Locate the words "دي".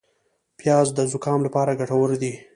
2.21-2.33